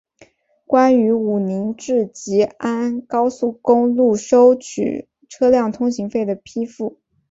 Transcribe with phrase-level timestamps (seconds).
[0.65, 6.99] 关于武宁至吉安高速公路收取车辆通行费的批复